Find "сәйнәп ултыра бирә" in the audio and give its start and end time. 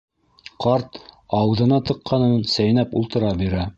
2.55-3.69